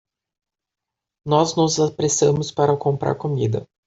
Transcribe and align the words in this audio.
Nós 1.23 1.55
nos 1.55 1.79
apressamos 1.79 2.49
para 2.51 2.75
comprar 2.75 3.13
comida. 3.13 3.67